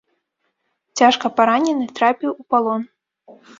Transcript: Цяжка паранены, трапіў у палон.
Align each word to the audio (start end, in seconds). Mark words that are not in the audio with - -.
Цяжка 1.01 1.31
паранены, 1.41 1.85
трапіў 2.01 2.31
у 2.41 2.49
палон. 2.55 2.81